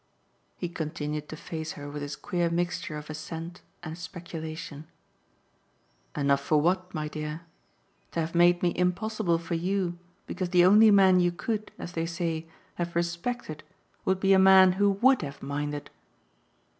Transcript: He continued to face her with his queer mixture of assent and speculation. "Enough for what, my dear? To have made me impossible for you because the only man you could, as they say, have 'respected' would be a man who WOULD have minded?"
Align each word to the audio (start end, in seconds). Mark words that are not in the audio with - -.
He 0.57 0.67
continued 0.67 1.29
to 1.29 1.35
face 1.37 1.73
her 1.73 1.87
with 1.87 2.01
his 2.01 2.15
queer 2.15 2.49
mixture 2.49 2.97
of 2.97 3.07
assent 3.11 3.61
and 3.83 3.95
speculation. 3.95 4.87
"Enough 6.17 6.41
for 6.41 6.59
what, 6.59 6.91
my 6.91 7.07
dear? 7.07 7.41
To 8.13 8.19
have 8.19 8.33
made 8.33 8.63
me 8.63 8.73
impossible 8.75 9.37
for 9.37 9.53
you 9.53 9.99
because 10.25 10.49
the 10.49 10.65
only 10.65 10.89
man 10.89 11.19
you 11.19 11.31
could, 11.31 11.71
as 11.77 11.91
they 11.91 12.07
say, 12.07 12.47
have 12.81 12.95
'respected' 12.95 13.61
would 14.03 14.19
be 14.19 14.33
a 14.33 14.39
man 14.39 14.71
who 14.71 14.89
WOULD 14.89 15.21
have 15.21 15.43
minded?" 15.43 15.91